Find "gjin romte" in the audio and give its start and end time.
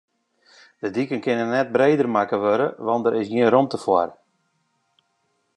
3.31-3.79